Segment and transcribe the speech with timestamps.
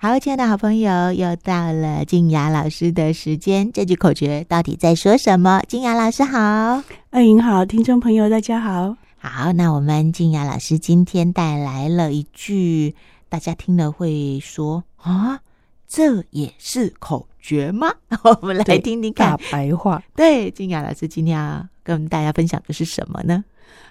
[0.00, 3.72] 好，亲爱的好朋友，又到了静雅老师的时间。
[3.72, 5.60] 这句口诀到底在说什么？
[5.66, 8.96] 静雅老师好，二莹好，听众朋友大家好。
[9.18, 12.94] 好，那我们静雅老师今天带来了一句，
[13.28, 15.40] 大家听了会说啊，
[15.88, 17.92] 这也是口诀吗？
[18.40, 19.30] 我们来听听看。
[19.32, 23.44] 大白话，对，静雅老师今天要跟大家分享的是什么呢？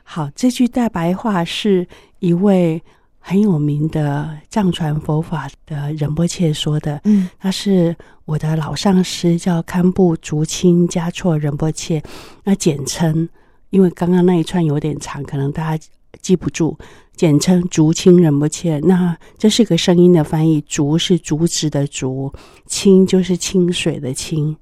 [0.03, 1.85] 好，这句大白话是
[2.19, 2.81] 一位。
[3.29, 12.01] 很有名的藏传佛法的仁波切说的，嗯，他是我的老上师，叫堪布竹清嘉措仁波切。
[12.45, 13.27] 那简称，
[13.69, 15.85] 因为刚刚那一串有点长，可能大家
[16.21, 16.77] 记不住，
[17.17, 18.79] 简称竹清仁波切。
[18.79, 22.31] 那这是个声音的翻译，竹是竹子的竹，
[22.65, 24.55] 清就是清水的清。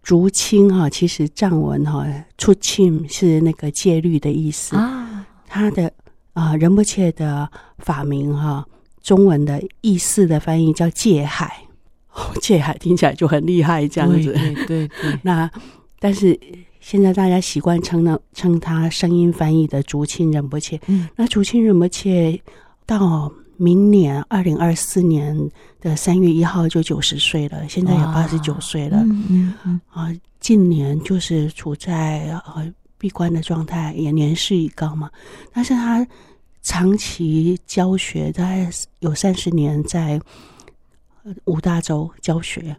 [0.00, 2.06] 竹清哈，其实藏文哈，
[2.38, 5.92] 出清是那个戒律的意思啊，他的。
[6.34, 8.66] 啊，仁波切的法名哈，
[9.02, 11.64] 中文的意思的翻译叫界海，
[12.14, 14.32] 哦，戒海听起来就很厉害，这样子。
[14.32, 15.18] 对对，对，对。
[15.22, 15.50] 那
[16.00, 16.38] 但是
[16.80, 20.80] 现在大家习惯称呢，称他声音翻译的竹清仁波切。
[20.86, 21.06] 嗯。
[21.16, 22.40] 那竹清仁波切
[22.86, 25.36] 到明年二零二四年
[25.80, 28.98] 的三月一号就九十岁了，现在也八十九岁了。
[29.02, 29.80] 嗯嗯嗯。
[29.90, 30.10] 啊，
[30.40, 32.72] 近年就是处在呃。
[33.02, 35.10] 闭关的状态也年事已高嘛，
[35.52, 36.06] 但是他
[36.62, 40.20] 长期教学，大概有三十年在
[41.46, 42.76] 五大洲教学，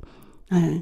[0.47, 0.81] 嗯，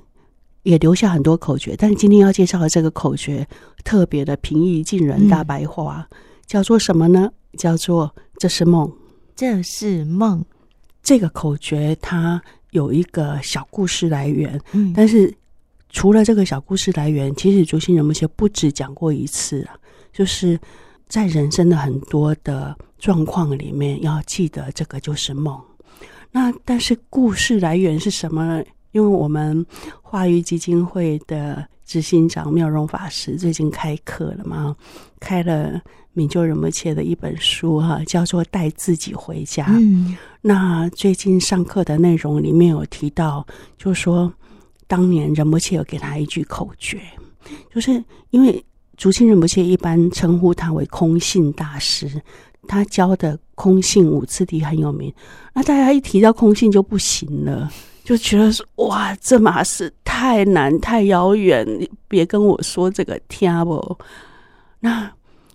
[0.61, 1.75] 也留下很多口诀。
[1.75, 3.47] 但是今天要介绍的这个口诀
[3.83, 7.31] 特别的平易近人，大白话，嗯、叫做什么呢？
[7.57, 8.93] 叫做这是梦，
[9.35, 10.45] 这是梦。
[11.01, 12.39] 这个口诀它
[12.69, 15.33] 有一个小故事来源，嗯，但是。
[15.91, 19.75] 除了这个小故事来源，其实竹清仁波切不止讲过一次啊，
[20.13, 20.57] 就是
[21.07, 25.59] 在人生的很多的状况里面，要记得这个就是梦。
[26.31, 28.63] 那但是故事来源是什么呢？
[28.93, 29.65] 因为我们
[30.01, 34.73] 化育基金会的执行长妙容法师最近开课了嘛，
[35.19, 35.79] 开了
[36.13, 39.65] 明就仁波切的一本书哈、啊，叫做《带自己回家》。
[39.71, 43.45] 嗯，那最近上课的内容里面有提到，
[43.77, 44.33] 就是说。
[44.91, 46.99] 当年仁波切有给他一句口诀，
[47.73, 48.61] 就是因为
[48.97, 52.21] 竹清仁波切一般称呼他为空性大师，
[52.67, 55.09] 他教的空性五次第很有名。
[55.53, 57.71] 那大家一提到空性就不行了，
[58.03, 63.97] 就觉得说哇，这码事太难太遥远，你别跟我说这个听不。
[64.81, 65.09] 那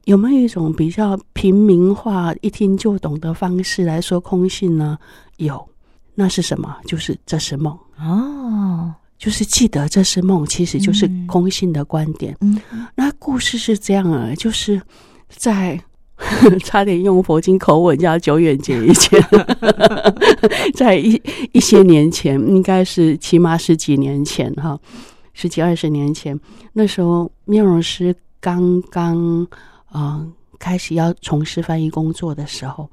[0.05, 4.97] 有没有一种比较平民化、一听就懂的方式来说空性呢？
[5.37, 5.69] 有，
[6.15, 6.75] 那是什么？
[6.87, 8.95] 就是这是梦哦。
[9.19, 12.37] 就是记得这是梦，其实就是空性的观点。
[12.41, 12.61] 嗯，
[12.95, 14.81] 那故事是这样啊，就是
[15.29, 15.81] 在
[16.65, 19.21] 差点用佛经口吻叫久远劫以前，
[20.75, 21.21] 在一
[21.53, 24.79] 一些年前，应该是起码十几年前哈，
[25.35, 26.39] 十几二十年前，
[26.73, 29.47] 那时候面容师刚刚
[29.91, 30.27] 啊
[30.59, 32.89] 开始要从事翻译工作的时候。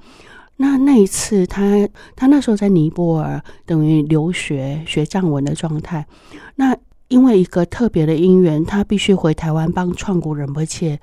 [0.64, 6.08] 那那一次他，他他那时候在尼泊尔，等于留学学藏文的状态。
[6.56, 6.74] 那
[7.10, 10.98] 因为一个特别的因缘，他必须回台湾帮创古仁波切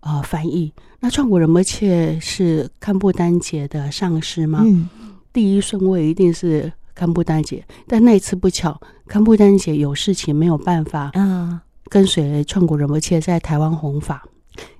[0.00, 0.72] 啊、呃、翻译。
[1.00, 4.62] 那创古仁波切是堪布丹杰的上师吗？
[4.64, 4.88] 嗯，
[5.30, 7.62] 第一顺位一定是堪布丹杰。
[7.86, 14.24] 但那一次不巧，堪布丹杰有事情没有办法，嗯，跟随创古仁波切在台湾弘法，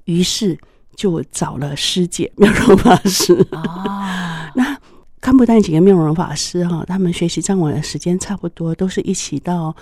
[0.07, 0.57] 于是。
[0.97, 4.77] 就找了师姐妙容法师啊， 那
[5.21, 9.75] 堪布丹几个妙容法师哈，他们学习藏文的时间差不多，都是一起到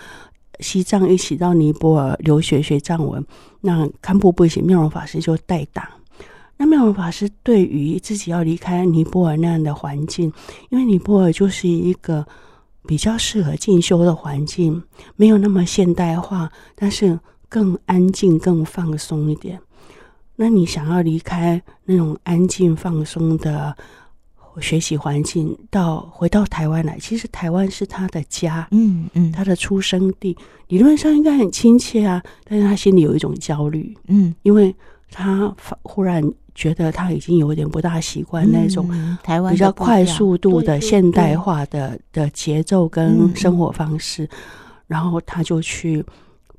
[0.61, 3.25] 西藏，一起到尼泊尔留学学藏文。
[3.63, 5.91] 那堪布不行，妙容法师就代打。
[6.59, 10.31] 那妙容法师对于自己要离开尼泊尔那样的环境，
[10.69, 12.27] 因为尼泊尔就是一个
[12.87, 14.83] 比较适合进修的环境，
[15.17, 19.59] 没有那么现代化，但是更安静、更放松一点。
[20.41, 23.77] 那你想要离开那种安静放松的
[24.59, 30.35] 学习环境，到回到台湾来，其实台湾是他的家，嗯嗯，他的出生地，
[30.69, 34.75] 理论上应该很亲切啊，但是他心里有一种焦虑，嗯，因为
[35.11, 38.89] 他忽然觉得他已经有点不大习惯那种
[39.23, 44.27] 台湾比较快速度的现代化的的节奏跟生活方式，
[44.87, 46.03] 然后他就去。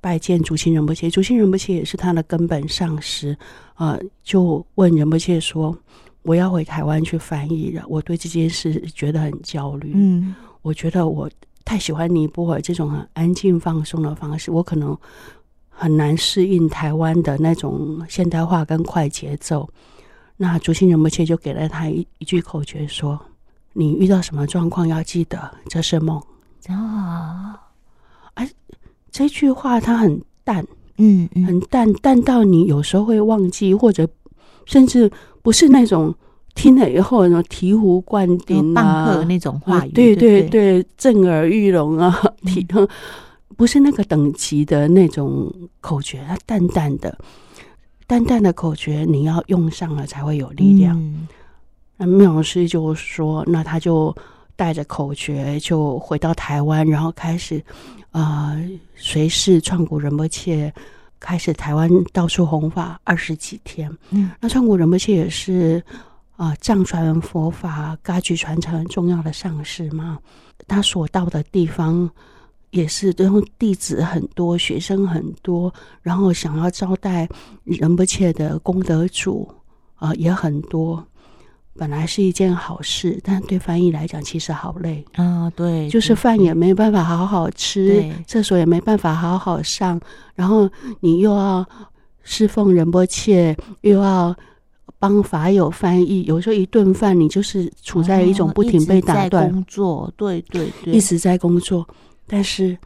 [0.01, 3.37] 拜见竹清仁波切，竹清仁波切也是他的根本上师，
[3.75, 5.77] 呃，就问仁波切说
[6.23, 9.91] ：“我要回台湾去翻译了，我对这件事觉得很焦虑。
[9.93, 11.29] 嗯，我觉得我
[11.63, 14.97] 太喜欢尼泊尔这种很安静放松的方式，我可能
[15.69, 19.69] 很难适应台湾的那种现代化跟快节奏。”
[20.37, 23.19] 那竹清仁波切就给了他一一句口诀说
[23.73, 26.17] ：“你遇到什么状况，要记得这是梦
[26.69, 27.53] 哦。
[29.11, 30.65] 这句话它很淡，
[30.97, 34.07] 嗯，嗯很淡，淡到你有时候会忘记，或者
[34.65, 35.11] 甚至
[35.41, 36.15] 不是那种
[36.55, 42.15] 听了以后那种醍醐灌顶啊那种话语，啊、对对对，震耳欲聋啊，
[42.45, 42.87] 体、 嗯、
[43.57, 47.17] 不是那个等级的那种口诀，它淡淡的。
[48.07, 50.99] 淡淡的口诀，你要用上了才会有力量。
[50.99, 51.25] 嗯、
[51.95, 54.13] 那妙老师就说：“那他就
[54.61, 57.59] 带着口诀就回到台湾，然后开始
[58.11, 58.55] 啊，
[58.95, 60.71] 随侍创古仁波切，
[61.19, 63.91] 开始台湾到处弘法二十几天。
[64.11, 65.83] 嗯，那创古仁波切也是
[66.37, 70.19] 啊，藏传佛法噶举传承很重要的上师嘛，
[70.67, 72.07] 他所到的地方。”
[72.69, 77.27] 也是，然后弟子很多，学生很多，然后想要招待
[77.65, 79.45] 仁波切的功德主
[79.95, 81.05] 啊、呃，也很多。
[81.73, 85.53] 本来是一件好事，但对翻译来讲，其实好累啊、哦。
[85.55, 89.99] 对，就是饭也没办法好好吃，厕所也没办法好好上，
[90.35, 90.69] 然后
[90.99, 91.65] 你又要
[92.23, 94.35] 侍奉仁波切，又要
[94.99, 101.87] 帮法友翻译，有时候一顿饭你就是处在一种不停被打断、哦、工作，对对对，一直在工作。
[102.27, 102.77] 但是，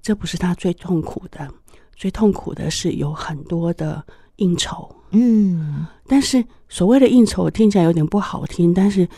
[0.00, 1.48] 这不是他最痛苦的，
[1.96, 4.04] 最痛苦的是有很多的
[4.38, 4.92] 应酬。
[5.10, 9.08] 嗯，但是所谓的应酬听起来有点不好听，但是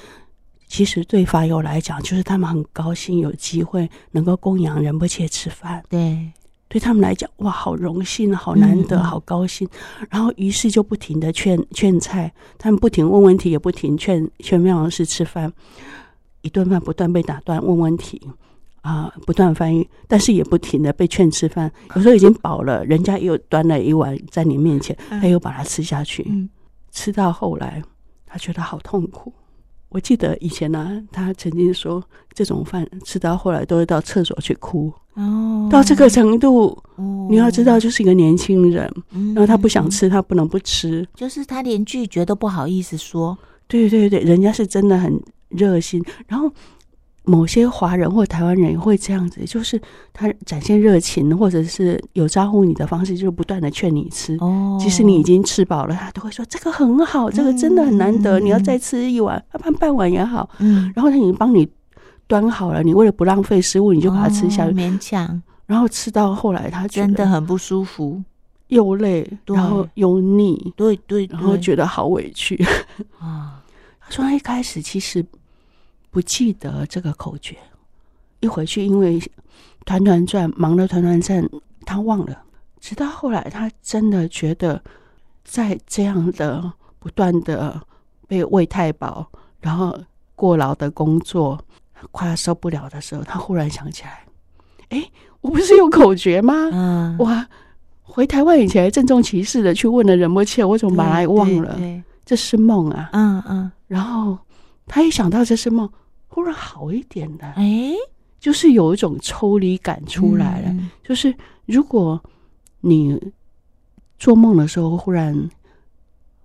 [0.68, 5.82] 其实对法友来讲，就是他们很高兴有机会能够供养仁波切吃饭。
[5.88, 6.30] 对，
[6.68, 9.66] 对他们来讲，哇，好荣幸，好难得，好高兴。
[10.00, 15.52] 嗯、然后于是就不停的劝劝菜，他们不停问问题，也不停劝劝妙老师吃饭。
[16.42, 18.22] 一顿饭不断被打断，问问题。
[18.82, 21.70] 啊，不断翻译，但是也不停的被劝吃饭。
[21.94, 26.24] 有时候已经饱了，人家又端了一碗在你面前，他又把它吃下去。
[26.28, 26.48] 嗯，
[26.90, 27.82] 吃到后来，
[28.26, 29.30] 他觉得好痛苦。
[29.90, 34.90] 我记得以前呢、啊，他曾经说，这种饭吃到后来都会到厕所去哭。
[35.14, 43.36] 哦，到这个程度，哦，你要知道，就是一个年轻人，嗯，然后他不想吃，他不能不吃，就是他连拒绝都不好意思说。
[43.66, 46.50] 对对对，人家是真的很热心，然后。
[47.24, 49.80] 某些华人或台湾人也会这样子，就是
[50.12, 54.36] 他展现热情，或者是有招呼你的方式，就是不断的劝你吃。
[54.40, 60.48] 哦，即使你已经吃饱了，他都会说这个很好，这个真的很难得，嗯、你要再吃一碗，哪怕半碗也好。
[60.58, 61.68] 嗯，然后他已经帮你
[62.26, 65.42] 端好了，你为了不浪费食物，你就把它吃下去，哦、勉强。
[65.66, 68.20] 然后吃到后来，他真的很不舒服，
[68.68, 72.56] 又累，然后又腻，对对，对，然后觉得好委屈
[73.20, 73.62] 啊。
[74.00, 75.24] 他说他一开始其实。
[76.10, 77.56] 不记得这个口诀，
[78.40, 79.20] 一回去因为
[79.84, 81.48] 团团转忙了团团转，
[81.86, 82.42] 他忘了。
[82.80, 84.82] 直到后来，他真的觉得，
[85.44, 87.80] 在这样的不断的
[88.26, 89.30] 被喂太饱，
[89.60, 89.96] 然后
[90.34, 91.62] 过劳的工作，
[92.10, 94.26] 快要受不了的时候，他忽然想起来：
[94.88, 95.10] 哎，
[95.42, 96.54] 我不是有口诀吗？
[96.72, 97.46] 嗯，哇
[98.02, 101.78] 回台湾以前郑重其事的去问了仁波切，我怎么把它忘了？
[102.24, 103.10] 这是梦啊！
[103.12, 104.36] 嗯嗯，然后。
[104.92, 105.88] 他一想到这是梦，
[106.32, 107.92] 忽然好一点了，哎，
[108.38, 110.68] 就是有一种抽离感出来了。
[110.70, 111.34] 嗯、就是
[111.66, 112.22] 如果
[112.82, 113.20] 你
[114.16, 115.50] 做梦的时候忽然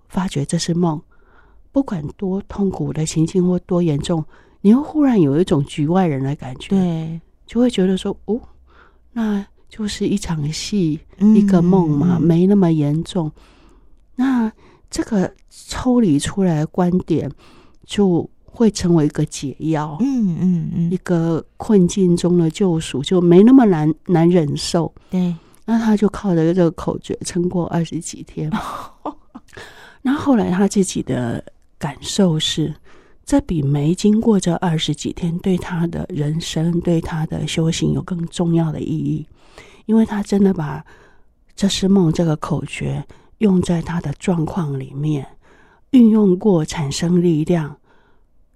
[0.07, 0.99] 发觉这是梦，
[1.71, 4.25] 不管多痛苦的情境或多严重，
[4.61, 8.41] 你会忽然有一种局外人的感觉，对，就会觉得说，哦，
[9.13, 13.31] 那就是一场戏，嗯、一个梦嘛，嗯、没那么严重。
[14.15, 14.51] 那
[14.89, 17.31] 这个抽离出来的观点
[17.85, 18.27] 就。
[18.55, 24.91] 会成为一个解药，嗯嗯嗯，一个困境中的救赎，就没那么难难忍受。
[25.09, 25.35] 对，
[25.65, 28.49] 那他就靠着这个口诀撑过二十几天。
[30.01, 31.43] 那后来他自己的
[31.77, 32.73] 感受是，
[33.25, 39.27] 这比没经过这二十几天，对他的人生、对他的修行有更重要的意义，
[39.85, 40.85] 因为他真的把
[41.55, 43.03] “这是梦”这个口诀
[43.39, 45.27] 用在他的状况里面，
[45.89, 47.75] 运用过，产生力量。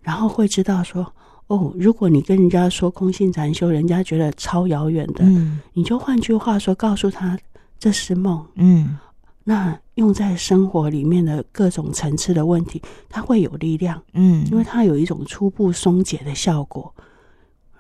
[0.10, 1.14] 然后会知道说，
[1.46, 7.38] 哦，如果你跟人家说空性禅修，人家觉得超遥远的，嗯，你就换句话说，告诉他
[7.78, 8.98] 这是梦，嗯，
[9.44, 16.92] 那用在生活里面的各种层次的问题，它会有力量，嗯，因为它有一种初步松解的效果，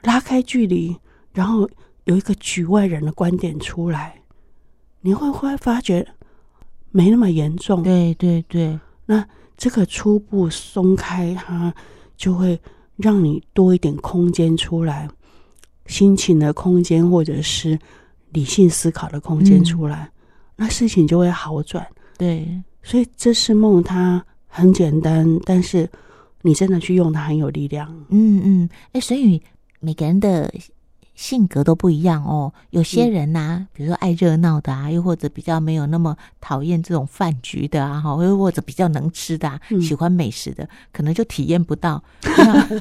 [0.04, 0.96] 拉开距离，
[1.34, 1.68] 然后
[2.04, 4.22] 有一个局外人的观点出来，
[5.02, 6.08] 你会会发觉
[6.92, 9.26] 没那么严重，对对对，那
[9.58, 11.74] 这个初步松开它。
[12.20, 12.60] 就会
[12.98, 15.10] 让你多一点空间出来，
[15.88, 17.80] 心情的空间，或者是
[18.34, 20.12] 理性思考的空间出来，嗯、
[20.58, 21.88] 那事情就会好转。
[22.18, 22.48] 对，
[22.84, 25.90] 所以这是梦，它很简单，但是
[26.42, 27.88] 你真的去用它很有力量。
[28.10, 29.42] 嗯嗯，哎，所以
[29.80, 30.54] 每个人的。
[31.20, 42.02] 性格都不一样哦，有些人呐、比如说爱热闹的啊，又或者比较没有那么讨厌这种饭局的啊，哈，又或者比较能吃的、喜欢美食的，可能就体验不到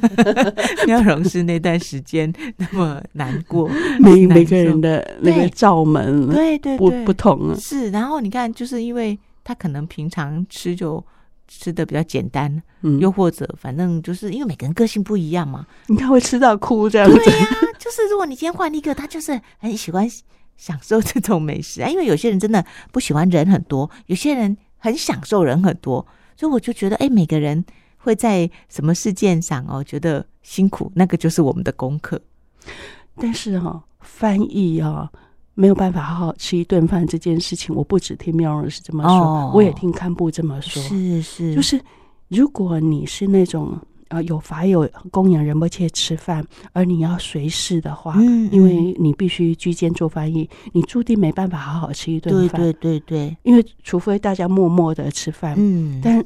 [0.86, 3.68] 妙容是那段时间 那么难过。
[3.98, 7.56] 每每个人的那个罩门，对对对，不不同啊。
[7.58, 11.04] 是，然后你看，就是因为他可能平常吃就。
[11.48, 17.16] 吃的比较简单，嗯，又或者反正就是因为每个人个性不一样嘛，你看会吃到哭这样子。
[17.16, 20.06] 对呀、啊，就是如果你今天换一个，他就是很喜欢
[20.56, 21.88] 享受这种美食啊。
[21.90, 27.64] 因为有些人真的不喜欢人很多，有些人很享受人很多，所以我就觉得，哎，每个人
[27.96, 32.20] 会在什么事件上哦觉得辛苦，那个就是我们的功课。
[33.16, 35.18] 但是哈、哦，翻译啊、哦。
[35.58, 40.80] 没有办法好好吃一顿饭这件事情，我不只听妙容师这么说，哦、我也听堪布这么说。
[40.84, 41.80] 是是，就是
[42.28, 52.60] 如果你是那种呃有法有供养仁波切吃饭，而你要随侍的话，嗯嗯因为你必须居间做翻译，你注定没办法好好吃一顿饭。
[52.60, 56.24] 对对对对，因为除非大家默默的吃饭，嗯，但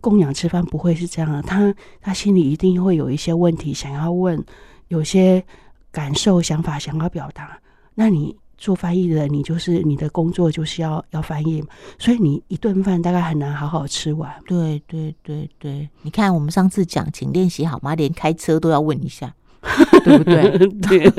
[0.00, 4.42] 供养吃饭不会是这样的，他他心里一定会有一些问题想要问，
[4.88, 5.44] 有些
[5.92, 7.60] 感受想法想要表达，
[7.94, 8.34] 那你。
[8.60, 11.64] 做翻译的，你就是你的工作就是要要翻译，
[11.98, 14.30] 所以你一顿饭大概很难好好吃完。
[14.46, 17.94] 对对对对，你看我们上次讲，请练习好吗？
[17.94, 19.34] 连开车都要问一下，
[20.04, 20.58] 对不对？
[20.82, 21.10] 对，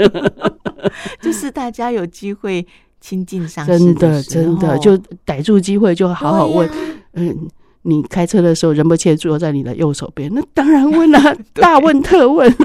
[1.19, 2.65] 就是大家有机会
[3.00, 4.95] 亲近上，真的真的就
[5.25, 6.69] 逮住机会就好好问。
[6.69, 6.75] 啊、
[7.13, 7.50] 嗯，
[7.81, 12.55] 你开车的时候，仁波切坐在你的右手边，那当然问了、 啊，大问特问。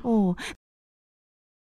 [0.00, 0.34] 哦。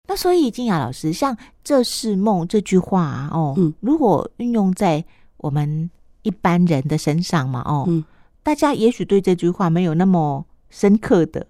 [0.06, 5.02] 那所以金雅老师，像“这是梦”这句话啊，哦，嗯、如果运用在
[5.38, 5.90] 我们
[6.22, 8.04] 一般人的身上嘛，哦，嗯、
[8.42, 11.46] 大家也许对这句话没有那么深刻的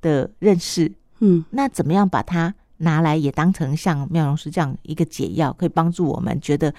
[0.00, 6.74] 的认识，嗯，那怎么样把它拿来也当成像妙容师这样一个解药，可以帮助我们觉得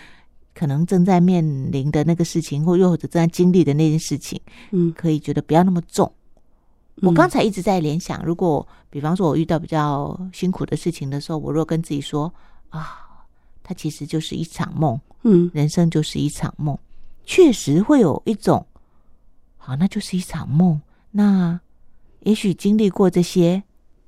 [0.54, 4.40] 可能正在面临的那个事情，或又或者正在经历的那件事情，
[4.72, 6.12] 嗯，可以觉得不要那么重。
[7.02, 12.34] 我刚才一直在联想，如果比方说我遇到比较辛苦的事情的时候，我若跟自己说
[12.70, 13.00] 啊，
[13.62, 16.78] 它其实就是一场梦，嗯，人生就是一场梦，
[17.26, 18.66] 确实会有一种，
[19.58, 20.80] 好，那就是一场梦。
[21.12, 21.60] 那
[22.22, 23.62] 也许经历过这些，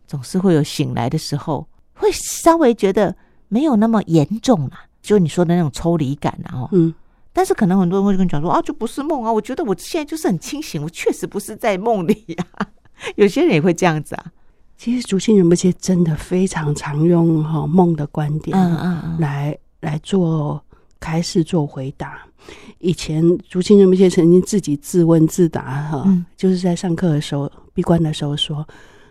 [0.07, 3.15] 总是会有醒来的时候，会稍微觉得
[3.49, 6.93] 没有那么严重了，就你说的那种抽离感，然后，嗯，
[7.33, 12.45] 但是可能很多人会跟你讲说啊，就不是梦啊，我觉得我现在就是很清醒，我确实不是在梦里呀。
[13.15, 14.31] 有些人也会这样子啊。
[14.77, 20.63] 其实竹心仁波切真的非常常用哈梦的观点，嗯嗯嗯，来来做
[20.99, 22.21] 开始做回答。
[22.77, 28.65] 以前竹心仁波切曾经自己自问自答哈，嗯、就是在上课的时候闭关的时候说：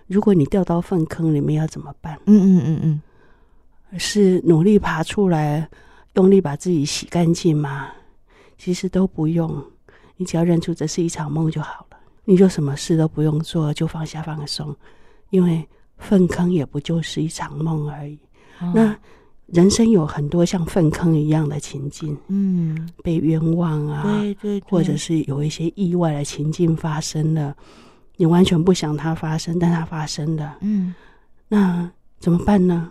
[0.06, 2.16] 如果你掉到粪坑里面要怎么办？
[2.26, 3.00] 嗯嗯嗯
[3.90, 5.68] 嗯，是努力爬出来，
[6.14, 7.88] 用力把自己洗干净吗？
[8.56, 9.64] 其实都不用，
[10.16, 11.95] 你只要认出这是一场梦就好了。
[12.28, 14.74] 你就什么事都不用做，就放下放松，
[15.30, 15.64] 因为
[15.96, 18.18] 粪坑也不就是一场梦而已。
[18.60, 18.96] 哦、那
[19.46, 27.56] 人生有很多像粪坑一样的情境，嗯，被冤枉啊，对对，对，或者是有一些意外的情境发生了，
[28.16, 30.92] 你完全不想它发生，但它发生了，嗯，
[31.46, 32.90] 那怎么办呢？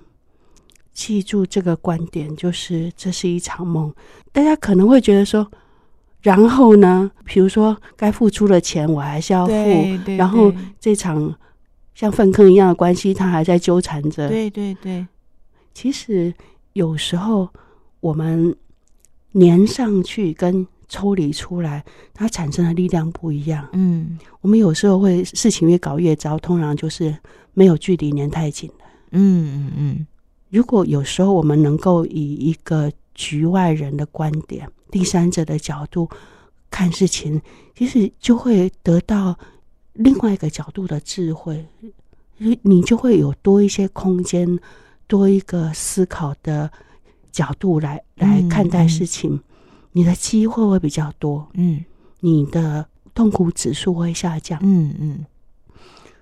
[0.94, 3.94] 记住这个观点，就是这是一场梦。
[4.32, 5.46] 大家可能会觉得说。
[6.26, 11.32] 然后呢，比如说该付出的钱我还是要付，对对对，然后这场
[11.94, 14.28] 像粪坑一样的关系，他还在纠缠着。
[14.28, 15.06] 对对对，
[15.76, 16.34] 其实
[16.74, 17.48] 有时候
[18.00, 18.56] 我们
[19.34, 23.70] 粘上去跟抽离出来，它产生的力量不一样。
[23.74, 27.16] 嗯，我们有时候会事情越搞越糟，通常就是
[27.54, 28.86] 没有距离粘太紧了。
[29.12, 30.08] 嗯嗯嗯，
[30.50, 34.68] 如果有时候我们能够以一个局外人的观点。
[34.96, 36.10] 第三者的角度
[36.72, 37.42] 看事情，
[37.76, 39.38] 其实就会得到
[39.92, 41.68] 另外一个角度的智慧，
[42.38, 44.58] 你就会有多一些空间，
[45.06, 46.72] 多一个思考的
[47.30, 49.44] 角度来来看待事情，嗯嗯、
[49.92, 51.84] 你的机会会比较多，嗯，
[52.22, 55.26] 你的痛苦指数会下降，嗯嗯。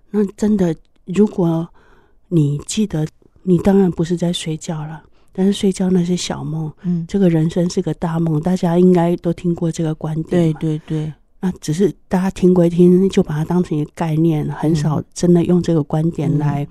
[0.09, 0.75] 那真的，
[1.05, 1.69] 如果
[2.29, 3.07] 你记得，
[3.43, 5.03] 你当然不是在睡觉了。
[5.33, 10.53] 但是睡觉那是小梦，嗯，这个人生是个大梦，大家应该都听过这个观点。
[10.53, 16.65] 对对对，那只是大家听归听，就把它当成一个概念，很少真的用这个观点来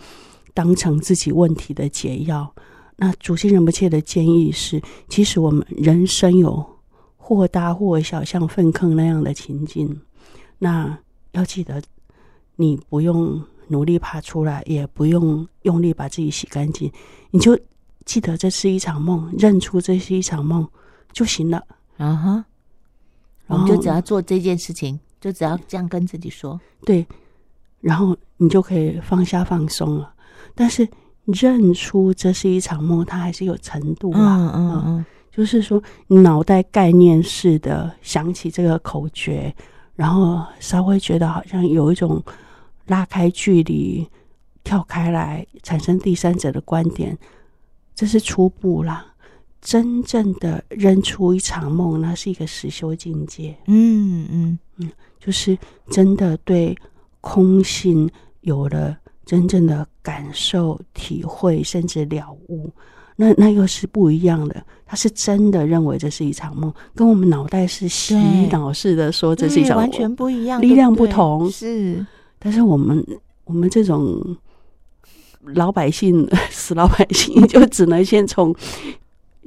[0.55, 2.51] 当成自己问题的解药。
[2.57, 2.63] 嗯、
[2.97, 6.65] 那主心人不切的建议是，其实我们人生有
[7.17, 10.01] 或大或小，像粪坑那样的情境，
[10.59, 10.97] 那
[11.33, 11.83] 要记得
[12.55, 16.91] 你不用努力爬出来，也不用用力把自己洗干净，
[17.31, 17.59] 你就
[18.05, 20.69] 记得这是一场梦，认出这是一场梦
[21.13, 21.65] 就行了。
[21.97, 22.45] 啊哈，
[23.47, 27.07] 我们就只要做这件事情，就只要这样跟自己说，对，
[27.81, 30.13] 然后你就可以放下放松了。
[30.55, 30.89] 但是
[31.25, 34.37] 认出这是一场梦，它还是有程度啦。
[34.37, 39.55] 嗯嗯嗯，就是说脑袋概念式的想起这个口诀。
[39.95, 42.21] 然后稍微觉得好像有一种
[42.87, 44.09] 拉开距离、
[44.65, 47.17] 跳开来，产生第三者的观点，
[47.95, 49.07] 这是初步啦。
[49.61, 53.57] 真正的认出一场梦，那是一个实修境界。
[53.69, 55.57] 嗯嗯嗯，就是
[55.89, 56.77] 真的对
[57.21, 62.69] 空性有了真正的感受、体会，甚至了悟。
[63.15, 68.17] 那那又是不一样的，他是真的认为这是一场梦，跟我们脑袋是洗
[68.51, 71.49] 脑式的说这是一场梦，完全不一样，力量不同。
[71.49, 72.05] 是，
[72.41, 73.07] 但是我们
[73.45, 74.37] 我们这种
[75.43, 78.55] 老百姓 死老百姓， 就只能先从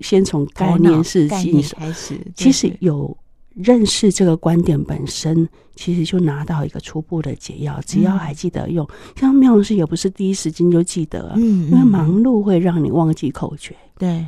[0.02, 3.16] 先从概念式进手开始，其实有。
[3.58, 5.48] 认识这个观点本身，
[5.78, 7.80] 其实就拿到一个初步的解药。
[7.86, 13.74] 只要还记得用，嗯、像妙容师也不是第一时间就记得，嗯，因为忙碌会让你忘记口诀。
[13.98, 14.28] 对，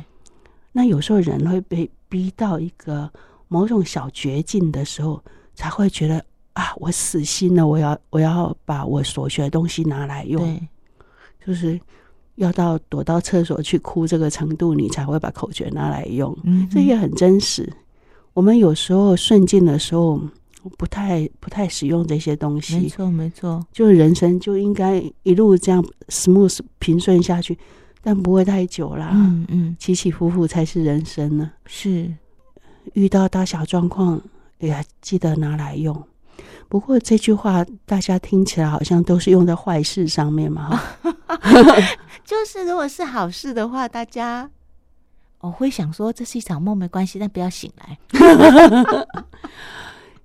[0.72, 3.12] 那有时候人会被逼到一个
[3.48, 5.22] 某种小绝境的时候，
[5.54, 10.68] 才会觉得啊，我死心了，我要我要把我所学的东西拿来用，对，
[11.48, 11.80] 就是
[12.34, 16.36] 要到躲到厕所去哭这个程度，你才会把口诀拿来用。
[16.44, 17.66] 嗯，这也很真实。
[18.34, 20.20] 我们有时候顺境的时候，
[20.76, 22.76] 不太不太使用这些东西。
[22.76, 27.56] 没错，没错，就是人生就应该一路这样 smooth 平顺下去，
[28.02, 29.12] 但不会太久啦。
[29.14, 31.50] 嗯嗯，起起伏伏才是人生呢。
[31.64, 32.12] 是，
[32.92, 34.20] 遇到大小状况
[34.58, 35.96] 也记得拿来用。
[36.68, 40.80] 不过这句话大家听起来好像都是用在坏事上面嘛。
[42.24, 44.50] 就是如果是好事的话，大家。
[45.40, 47.96] 我会想说，这是一场梦，没关系，但不要醒来。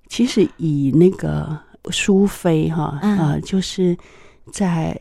[0.08, 1.56] 其实以那个
[1.92, 3.96] 苏菲哈，呃，就是
[4.52, 5.00] 在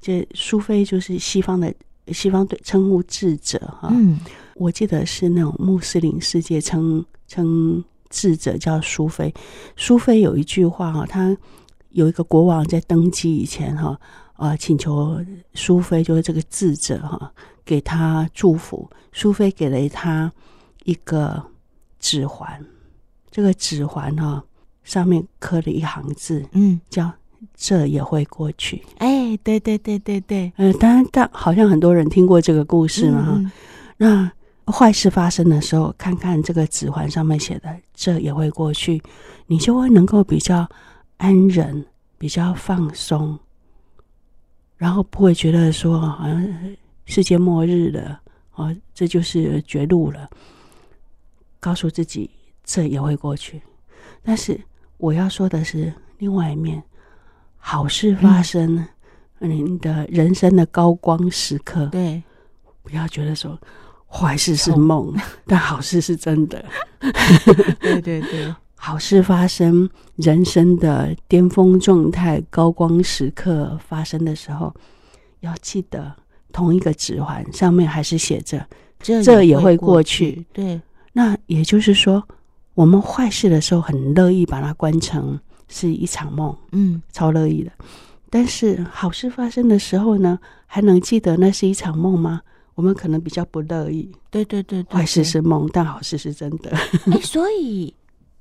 [0.00, 1.72] 这苏菲就是西方的
[2.08, 3.88] 西方对称呼智者哈。
[3.92, 4.18] 嗯，
[4.56, 7.82] 我记得是那种穆斯林世界称称
[8.14, 9.34] 智者叫苏菲。
[9.76, 11.36] 苏菲有一句话哈，他
[11.90, 13.98] 有一个国王在登基以前哈，
[14.36, 15.20] 呃，请求
[15.54, 17.32] 苏菲就是这个智者哈。
[17.66, 20.30] 给他祝福，苏菲给了他
[20.84, 21.42] 一个
[21.98, 22.62] 指环，
[23.30, 24.44] 这个指环哈、哦、
[24.82, 27.10] 上面刻了一行字，嗯，叫
[27.56, 28.84] “这也会过去”。
[29.00, 33.32] 哎，对对对对对，嗯、呃，当然，但好像很多人听过这个故事嘛哈。
[33.38, 33.50] 嗯、
[33.96, 34.32] 那
[34.66, 39.02] 坏事发生的时候，看看这个指环上面写的“这也会过去”，
[39.46, 40.68] 你就会能够比较
[41.18, 41.84] 安忍，
[42.18, 43.38] 比较放松，
[44.76, 46.76] 然后不会觉得说好像。
[47.06, 48.18] 世界末日了，
[48.54, 50.26] 哦，这就是绝路了。
[51.60, 52.30] 告诉自己，
[52.64, 53.60] 这也会过去。
[54.22, 54.58] 但是
[54.96, 56.82] 我要说的是另外一面，
[57.58, 58.88] 好事发生，
[59.40, 61.84] 嗯、你的人生的高光时刻。
[61.88, 62.22] 对，
[62.82, 63.60] 不要觉得说
[64.14, 65.12] 坏事是梦，
[65.46, 66.64] 但好事是真的。
[67.80, 74.72] 对对对，好事发生，人生的巅峰状态、高光时刻发生的时候，
[75.40, 76.14] 要记得。
[76.52, 78.64] 同一个指环上面还是写着
[79.02, 80.46] “这也会过去”。
[80.54, 80.80] 对，
[81.12, 82.22] 那也就是说，
[82.74, 87.72] 我们坏事的时候很乐意把它关成是一场梦，嗯，超乐意的。
[88.30, 92.40] 但是好事发生的时候呢，还能记得那是一场梦吗？
[92.74, 94.10] 我们可能比较不乐意。
[94.30, 96.70] 对对对，对坏事是梦，但好事是真的。
[97.12, 97.94] 哎， 所以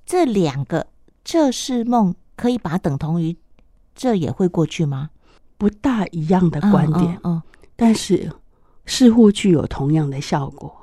[0.06, 0.88] 这两个
[1.24, 3.36] “这是梦”可以把它等同于
[3.96, 5.10] “这也会过去”吗？
[5.58, 7.20] 不大一样的观点。
[7.24, 7.42] 嗯。
[7.76, 8.32] 但是，
[8.86, 10.83] 似乎具有同样的效果。